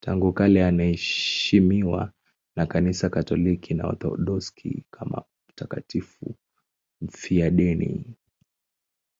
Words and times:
Tangu 0.00 0.32
kale 0.32 0.64
anaheshimiwa 0.66 2.12
na 2.56 2.66
Kanisa 2.66 3.08
Katoliki 3.10 3.74
na 3.74 3.84
Waorthodoksi 3.86 4.84
kama 4.90 5.22
mtakatifu 5.50 6.34
mfiadini. 7.00 8.16